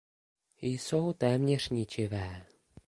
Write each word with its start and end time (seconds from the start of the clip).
Jsou 0.77 1.13
téměř 1.13 1.69
ničivé. 1.69 2.45